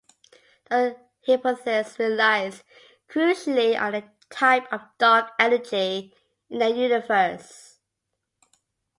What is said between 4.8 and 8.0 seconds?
dark energy in the universe.